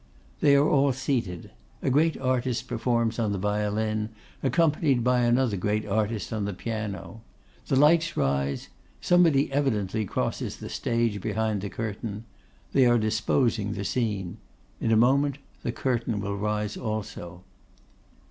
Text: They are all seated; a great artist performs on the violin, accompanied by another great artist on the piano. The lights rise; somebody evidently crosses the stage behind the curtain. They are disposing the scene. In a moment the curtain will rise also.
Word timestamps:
They 0.39 0.55
are 0.55 0.67
all 0.67 0.93
seated; 0.93 1.51
a 1.83 1.91
great 1.91 2.17
artist 2.19 2.67
performs 2.67 3.19
on 3.19 3.33
the 3.33 3.37
violin, 3.37 4.09
accompanied 4.41 5.03
by 5.03 5.19
another 5.19 5.57
great 5.57 5.85
artist 5.85 6.33
on 6.33 6.45
the 6.45 6.55
piano. 6.55 7.21
The 7.67 7.75
lights 7.75 8.17
rise; 8.17 8.69
somebody 8.99 9.51
evidently 9.53 10.05
crosses 10.05 10.57
the 10.57 10.69
stage 10.69 11.21
behind 11.21 11.61
the 11.61 11.69
curtain. 11.69 12.23
They 12.71 12.87
are 12.87 12.97
disposing 12.97 13.73
the 13.73 13.85
scene. 13.85 14.37
In 14.79 14.91
a 14.91 14.97
moment 14.97 15.37
the 15.61 15.71
curtain 15.71 16.19
will 16.19 16.35
rise 16.35 16.75
also. 16.77 17.43